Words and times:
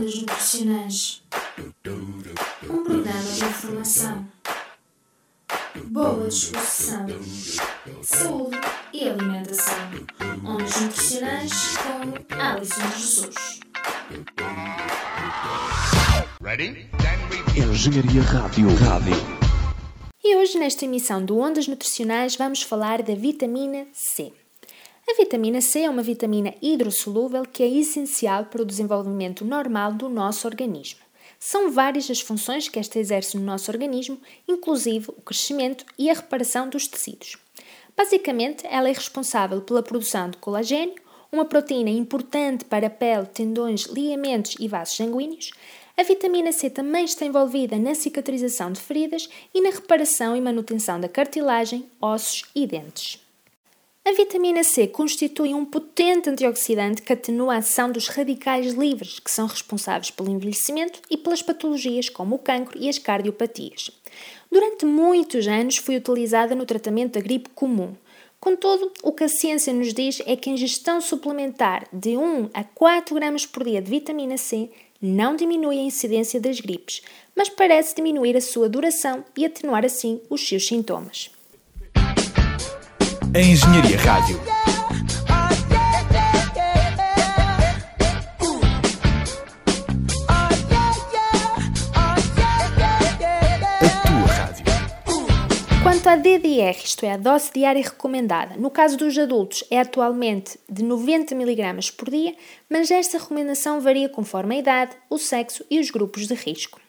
Ondas 0.00 0.14
Nutricionais 0.14 1.22
Um 2.64 2.84
programa 2.84 3.22
de 3.22 3.44
informação, 3.44 4.26
boa 5.88 6.26
disposição, 6.26 7.06
saúde 8.02 8.58
e 8.94 9.10
alimentação. 9.10 9.76
Ondas 10.42 10.80
Nutricionais 10.80 11.52
com 11.76 12.34
Alison 12.42 12.90
Jesus. 12.96 13.60
Engenharia 17.54 18.22
Rádio. 18.22 18.74
Rádio. 18.76 19.16
E 20.24 20.36
hoje, 20.36 20.58
nesta 20.58 20.86
emissão 20.86 21.22
do 21.22 21.38
Ondas 21.38 21.68
Nutricionais, 21.68 22.36
vamos 22.36 22.62
falar 22.62 23.02
da 23.02 23.14
vitamina 23.14 23.86
C. 23.92 24.32
A 25.10 25.14
vitamina 25.16 25.60
C 25.60 25.80
é 25.80 25.90
uma 25.90 26.04
vitamina 26.04 26.54
hidrossolúvel 26.62 27.42
que 27.42 27.64
é 27.64 27.68
essencial 27.68 28.44
para 28.44 28.62
o 28.62 28.64
desenvolvimento 28.64 29.44
normal 29.44 29.92
do 29.92 30.08
nosso 30.08 30.46
organismo. 30.46 31.00
São 31.36 31.68
várias 31.68 32.08
as 32.08 32.20
funções 32.20 32.68
que 32.68 32.78
esta 32.78 32.96
exerce 32.96 33.36
no 33.36 33.42
nosso 33.42 33.72
organismo, 33.72 34.20
inclusive 34.46 35.08
o 35.08 35.20
crescimento 35.20 35.84
e 35.98 36.08
a 36.08 36.14
reparação 36.14 36.68
dos 36.68 36.86
tecidos. 36.86 37.36
Basicamente, 37.96 38.64
ela 38.68 38.88
é 38.88 38.92
responsável 38.92 39.60
pela 39.60 39.82
produção 39.82 40.30
de 40.30 40.36
colagênio, 40.36 40.94
uma 41.32 41.44
proteína 41.44 41.90
importante 41.90 42.64
para 42.64 42.86
a 42.86 42.90
pele, 42.90 43.26
tendões, 43.26 43.86
ligamentos 43.86 44.54
e 44.60 44.68
vasos 44.68 44.96
sanguíneos. 44.96 45.50
A 45.96 46.04
vitamina 46.04 46.52
C 46.52 46.70
também 46.70 47.04
está 47.04 47.26
envolvida 47.26 47.76
na 47.76 47.96
cicatrização 47.96 48.70
de 48.70 48.80
feridas 48.80 49.28
e 49.52 49.60
na 49.60 49.70
reparação 49.70 50.36
e 50.36 50.40
manutenção 50.40 51.00
da 51.00 51.08
cartilagem, 51.08 51.84
ossos 52.00 52.44
e 52.54 52.64
dentes. 52.64 53.28
A 54.10 54.12
vitamina 54.12 54.64
C 54.64 54.88
constitui 54.88 55.54
um 55.54 55.64
potente 55.64 56.28
antioxidante 56.28 57.00
que 57.00 57.12
atenua 57.12 57.54
a 57.54 57.58
ação 57.58 57.92
dos 57.92 58.08
radicais 58.08 58.74
livres, 58.74 59.20
que 59.20 59.30
são 59.30 59.46
responsáveis 59.46 60.10
pelo 60.10 60.28
envelhecimento 60.28 61.00
e 61.08 61.16
pelas 61.16 61.42
patologias 61.42 62.08
como 62.08 62.34
o 62.34 62.38
cancro 62.40 62.76
e 62.76 62.88
as 62.88 62.98
cardiopatias. 62.98 63.92
Durante 64.50 64.84
muitos 64.84 65.46
anos 65.46 65.76
foi 65.76 65.94
utilizada 65.94 66.56
no 66.56 66.66
tratamento 66.66 67.12
da 67.12 67.20
gripe 67.20 67.50
comum. 67.50 67.94
Contudo, 68.40 68.90
o 69.00 69.12
que 69.12 69.22
a 69.22 69.28
ciência 69.28 69.72
nos 69.72 69.94
diz 69.94 70.20
é 70.26 70.34
que 70.34 70.50
a 70.50 70.54
ingestão 70.54 71.00
suplementar 71.00 71.86
de 71.92 72.16
1 72.16 72.50
a 72.52 72.64
4 72.64 73.14
gramas 73.14 73.46
por 73.46 73.62
dia 73.62 73.80
de 73.80 73.88
vitamina 73.88 74.36
C 74.36 74.70
não 75.00 75.36
diminui 75.36 75.78
a 75.78 75.82
incidência 75.82 76.40
das 76.40 76.58
gripes, 76.58 77.00
mas 77.36 77.48
parece 77.48 77.94
diminuir 77.94 78.36
a 78.36 78.40
sua 78.40 78.68
duração 78.68 79.24
e 79.38 79.46
atenuar 79.46 79.84
assim 79.84 80.20
os 80.28 80.48
seus 80.48 80.66
sintomas. 80.66 81.30
A 83.32 83.38
Engenharia 83.38 83.96
Rádio. 83.96 84.40
A 85.28 85.50
tua 94.02 94.26
rádio. 94.26 94.64
Quanto 95.80 96.08
à 96.08 96.16
DDR, 96.16 96.76
isto 96.84 97.06
é, 97.06 97.12
a 97.12 97.16
dose 97.16 97.52
diária 97.54 97.80
recomendada, 97.80 98.56
no 98.56 98.68
caso 98.68 98.96
dos 98.96 99.16
adultos 99.16 99.62
é 99.70 99.78
atualmente 99.78 100.58
de 100.68 100.82
90 100.82 101.32
mg 101.32 101.92
por 101.92 102.10
dia, 102.10 102.34
mas 102.68 102.90
esta 102.90 103.16
recomendação 103.16 103.80
varia 103.80 104.08
conforme 104.08 104.56
a 104.56 104.58
idade, 104.58 104.96
o 105.08 105.18
sexo 105.18 105.64
e 105.70 105.78
os 105.78 105.88
grupos 105.92 106.26
de 106.26 106.34
risco. 106.34 106.80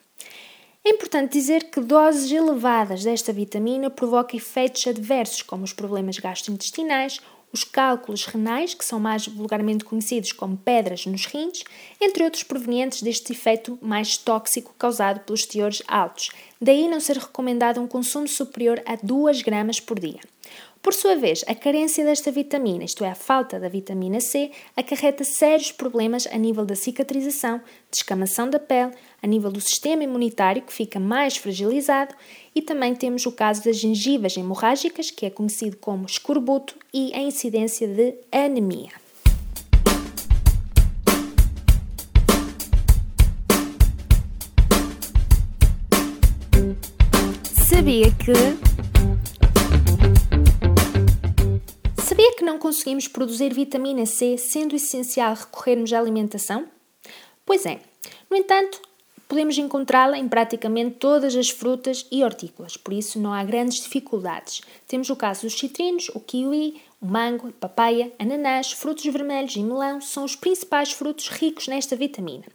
É 0.83 0.89
importante 0.89 1.33
dizer 1.33 1.65
que 1.65 1.79
doses 1.79 2.31
elevadas 2.31 3.03
desta 3.03 3.31
vitamina 3.31 3.87
provocam 3.87 4.35
efeitos 4.35 4.87
adversos, 4.87 5.43
como 5.43 5.63
os 5.63 5.71
problemas 5.71 6.17
gastrointestinais, 6.17 7.19
os 7.53 7.63
cálculos 7.63 8.25
renais, 8.25 8.73
que 8.73 8.83
são 8.83 8.99
mais 8.99 9.27
vulgarmente 9.27 9.85
conhecidos 9.85 10.31
como 10.31 10.57
pedras 10.57 11.05
nos 11.05 11.27
rins, 11.27 11.63
entre 11.99 12.23
outros 12.23 12.41
provenientes 12.41 13.03
deste 13.03 13.31
efeito 13.31 13.77
mais 13.79 14.17
tóxico 14.17 14.73
causado 14.79 15.19
pelos 15.19 15.45
teores 15.45 15.83
altos. 15.87 16.31
Daí 16.59 16.87
não 16.87 16.99
ser 16.99 17.17
recomendado 17.17 17.79
um 17.79 17.87
consumo 17.87 18.27
superior 18.27 18.81
a 18.83 18.95
2 18.95 19.43
gramas 19.43 19.79
por 19.79 19.99
dia. 19.99 20.21
Por 20.81 20.95
sua 20.95 21.15
vez, 21.15 21.43
a 21.47 21.53
carência 21.53 22.03
desta 22.03 22.31
vitamina, 22.31 22.83
isto 22.83 23.05
é, 23.05 23.09
a 23.11 23.15
falta 23.15 23.59
da 23.59 23.69
vitamina 23.69 24.19
C, 24.19 24.49
acarreta 24.75 25.23
sérios 25.23 25.71
problemas 25.71 26.25
a 26.25 26.37
nível 26.37 26.65
da 26.65 26.75
cicatrização, 26.75 27.61
descamação 27.91 28.49
da 28.49 28.57
pele, 28.57 28.91
a 29.21 29.27
nível 29.27 29.51
do 29.51 29.61
sistema 29.61 30.03
imunitário, 30.03 30.63
que 30.63 30.73
fica 30.73 30.99
mais 30.99 31.37
fragilizado, 31.37 32.15
e 32.55 32.63
também 32.63 32.95
temos 32.95 33.27
o 33.27 33.31
caso 33.31 33.63
das 33.63 33.77
gengivas 33.77 34.35
hemorrágicas, 34.35 35.11
que 35.11 35.27
é 35.27 35.29
conhecido 35.29 35.77
como 35.77 36.07
escorbuto, 36.07 36.75
e 36.91 37.13
a 37.13 37.21
incidência 37.21 37.87
de 37.87 38.15
anemia. 38.31 38.89
Sabia 47.53 48.11
que 48.11 48.70
Sabia 52.21 52.37
que 52.37 52.45
não 52.45 52.59
conseguimos 52.59 53.07
produzir 53.07 53.51
vitamina 53.51 54.05
C 54.05 54.37
sendo 54.37 54.75
essencial 54.75 55.33
recorrermos 55.33 55.91
à 55.91 55.97
alimentação? 55.97 56.67
Pois 57.43 57.65
é. 57.65 57.79
No 58.29 58.37
entanto, 58.37 58.79
podemos 59.27 59.57
encontrá-la 59.57 60.19
em 60.19 60.27
praticamente 60.27 60.97
todas 60.97 61.35
as 61.35 61.49
frutas 61.49 62.05
e 62.11 62.23
hortícolas, 62.23 62.77
por 62.77 62.93
isso 62.93 63.19
não 63.19 63.33
há 63.33 63.43
grandes 63.43 63.81
dificuldades. 63.81 64.61
Temos 64.87 65.09
o 65.09 65.15
caso 65.15 65.47
dos 65.47 65.57
citrinos, 65.57 66.11
o 66.13 66.19
kiwi, 66.19 66.79
o 67.01 67.07
mango, 67.07 67.47
a 67.47 67.53
papaya, 67.53 68.13
ananás, 68.19 68.71
frutos 68.71 69.05
vermelhos 69.05 69.55
e 69.55 69.63
melão 69.63 69.99
são 69.99 70.23
os 70.23 70.35
principais 70.35 70.91
frutos 70.91 71.27
ricos 71.27 71.67
nesta 71.67 71.95
vitamina. 71.95 72.45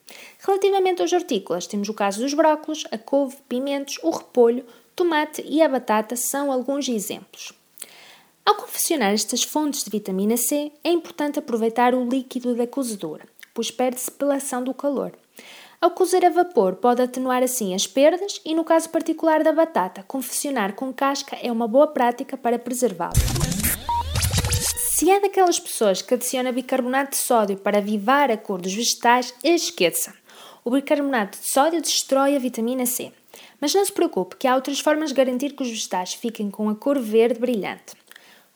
Relativamente 0.46 1.02
aos 1.02 1.12
hortícolas, 1.12 1.66
temos 1.66 1.88
o 1.88 1.94
caso 1.94 2.20
dos 2.20 2.34
brócolos, 2.34 2.84
a 2.92 2.98
couve, 2.98 3.36
pimentos, 3.48 3.98
o 4.04 4.10
repolho, 4.10 4.64
tomate 4.94 5.42
e 5.44 5.60
a 5.60 5.68
batata 5.68 6.14
são 6.14 6.52
alguns 6.52 6.88
exemplos. 6.88 7.52
Ao 8.46 8.54
confeccionar 8.54 9.12
estas 9.12 9.42
fontes 9.42 9.82
de 9.82 9.90
vitamina 9.90 10.36
C, 10.36 10.70
é 10.84 10.90
importante 10.92 11.36
aproveitar 11.36 11.96
o 11.96 12.08
líquido 12.08 12.54
da 12.54 12.64
cozedura, 12.64 13.26
pois 13.52 13.72
perde-se 13.72 14.08
pela 14.08 14.36
ação 14.36 14.62
do 14.62 14.72
calor. 14.72 15.10
Ao 15.80 15.90
cozer 15.90 16.24
a 16.24 16.30
vapor, 16.30 16.76
pode 16.76 17.02
atenuar 17.02 17.42
assim 17.42 17.74
as 17.74 17.88
perdas 17.88 18.40
e, 18.44 18.54
no 18.54 18.62
caso 18.62 18.88
particular 18.90 19.42
da 19.42 19.52
batata, 19.52 20.04
confeccionar 20.04 20.74
com 20.74 20.92
casca 20.92 21.36
é 21.42 21.50
uma 21.50 21.66
boa 21.66 21.88
prática 21.88 22.36
para 22.36 22.56
preservá-la. 22.56 23.14
Se 24.78 25.10
é 25.10 25.18
daquelas 25.18 25.58
pessoas 25.58 26.00
que 26.00 26.14
adiciona 26.14 26.52
bicarbonato 26.52 27.10
de 27.10 27.16
sódio 27.16 27.56
para 27.56 27.78
avivar 27.78 28.30
a 28.30 28.36
cor 28.36 28.60
dos 28.60 28.72
vegetais, 28.72 29.34
esqueça. 29.42 30.14
O 30.64 30.70
bicarbonato 30.70 31.36
de 31.36 31.50
sódio 31.50 31.82
destrói 31.82 32.36
a 32.36 32.38
vitamina 32.38 32.86
C. 32.86 33.12
Mas 33.60 33.74
não 33.74 33.84
se 33.84 33.92
preocupe 33.92 34.36
que 34.36 34.46
há 34.46 34.54
outras 34.54 34.78
formas 34.78 35.08
de 35.08 35.16
garantir 35.16 35.50
que 35.56 35.64
os 35.64 35.68
vegetais 35.68 36.14
fiquem 36.14 36.48
com 36.48 36.70
a 36.70 36.76
cor 36.76 37.00
verde 37.00 37.40
brilhante. 37.40 38.05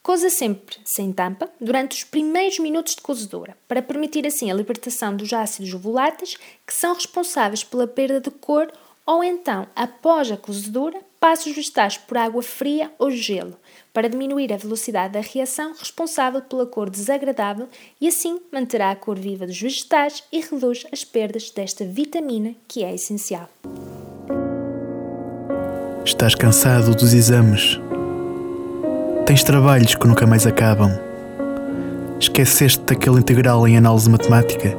Coza 0.02 0.30
sempre 0.30 0.78
sem 0.84 1.12
tampa 1.12 1.50
durante 1.60 1.96
os 1.96 2.04
primeiros 2.04 2.58
minutos 2.58 2.94
de 2.94 3.02
cozedura, 3.02 3.56
para 3.68 3.82
permitir 3.82 4.26
assim 4.26 4.50
a 4.50 4.54
libertação 4.54 5.14
dos 5.14 5.32
ácidos 5.32 5.70
voláteis 5.72 6.36
que 6.66 6.72
são 6.72 6.94
responsáveis 6.94 7.62
pela 7.62 7.86
perda 7.86 8.18
de 8.18 8.30
cor, 8.30 8.72
ou 9.06 9.22
então, 9.22 9.66
após 9.76 10.30
a 10.30 10.36
cozedura, 10.36 11.00
passe 11.18 11.50
os 11.50 11.56
vegetais 11.56 11.98
por 11.98 12.16
água 12.16 12.42
fria 12.42 12.90
ou 12.98 13.10
gelo, 13.10 13.56
para 13.92 14.08
diminuir 14.08 14.52
a 14.52 14.56
velocidade 14.56 15.12
da 15.12 15.20
reação 15.20 15.74
responsável 15.78 16.40
pela 16.40 16.64
cor 16.64 16.88
desagradável 16.88 17.68
e 18.00 18.08
assim 18.08 18.40
manterá 18.50 18.90
a 18.90 18.96
cor 18.96 19.18
viva 19.18 19.46
dos 19.46 19.60
vegetais 19.60 20.24
e 20.32 20.40
reduz 20.40 20.86
as 20.90 21.04
perdas 21.04 21.50
desta 21.50 21.84
vitamina 21.84 22.54
que 22.66 22.82
é 22.82 22.94
essencial. 22.94 23.50
Estás 26.04 26.34
cansado 26.34 26.94
dos 26.94 27.12
exames? 27.12 27.78
Tens 29.26 29.44
trabalhos 29.44 29.94
que 29.94 30.06
nunca 30.06 30.26
mais 30.26 30.46
acabam? 30.46 30.98
Esqueceste 32.18 32.80
daquele 32.84 33.18
integral 33.18 33.66
em 33.66 33.76
análise 33.76 34.10
matemática? 34.10 34.76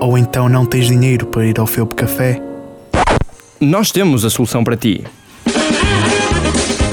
Ou 0.00 0.16
então 0.16 0.48
não 0.48 0.64
tens 0.64 0.86
dinheiro 0.86 1.26
para 1.26 1.44
ir 1.44 1.58
ao 1.58 1.66
Felpe 1.66 1.94
Café? 1.94 2.40
Nós 3.60 3.90
temos 3.90 4.24
a 4.24 4.30
solução 4.30 4.64
para 4.64 4.76
ti. 4.76 5.04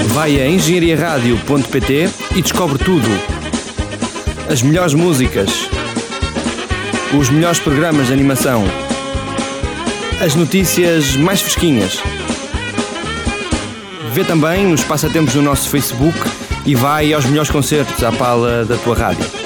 Vai 0.08 0.42
a 0.42 0.48
engenhariaradio.pt 0.48 2.10
e 2.36 2.42
descobre 2.42 2.78
tudo. 2.78 3.08
As 4.50 4.62
melhores 4.62 4.94
músicas, 4.94 5.70
os 7.18 7.30
melhores 7.30 7.60
programas 7.60 8.08
de 8.08 8.14
animação, 8.14 8.64
as 10.24 10.36
notícias 10.36 11.16
mais 11.16 11.42
fresquinhas. 11.42 12.02
Vê 14.14 14.26
também 14.26 14.68
nos 14.68 14.84
passatempos 14.84 15.34
do 15.34 15.42
nosso 15.42 15.70
Facebook 15.70 16.20
e 16.66 16.76
vai 16.76 17.14
aos 17.14 17.26
melhores 17.26 17.50
concertos 17.50 18.04
à 18.04 18.12
pala 18.12 18.66
da 18.66 18.78
tua 18.78 18.96
rádio. 18.96 19.41